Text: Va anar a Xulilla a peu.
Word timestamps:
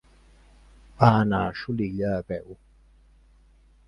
Va 1.01 1.09
anar 1.17 1.41
a 1.49 1.53
Xulilla 1.59 2.13
a 2.21 2.25
peu. 2.31 2.57